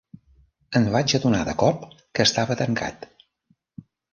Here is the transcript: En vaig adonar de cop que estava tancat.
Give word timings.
En 0.79 0.87
vaig 0.95 1.13
adonar 1.17 1.43
de 1.51 1.55
cop 1.65 1.85
que 2.17 2.27
estava 2.31 2.59
tancat. 2.63 3.07